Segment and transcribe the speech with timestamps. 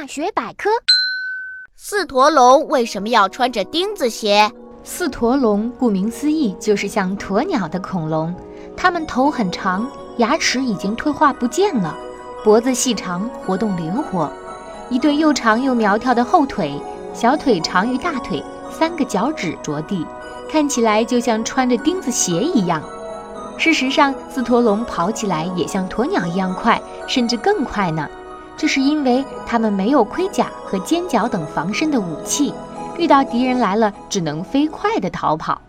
[0.00, 0.70] 大学百科：
[1.74, 4.48] 四驼龙为什么要穿着钉子鞋？
[4.84, 8.32] 四驼龙顾名思义就是像鸵鸟的恐龙，
[8.76, 11.96] 它们头很长，牙齿已经退化不见了，
[12.44, 14.30] 脖子细长，活动灵活，
[14.88, 16.80] 一对又长又苗条的后腿，
[17.12, 18.40] 小腿长于大腿，
[18.70, 20.06] 三个脚趾着地，
[20.48, 22.80] 看起来就像穿着钉子鞋一样。
[23.56, 28.08] 事实上，四驼龙跑起来也像鸵鸟一样快，甚至更快呢。
[28.58, 32.52] 这是因为他们没有盔甲和尖角等防身的武器，
[32.98, 35.60] 遇到敌人来了，只能飞快地逃跑。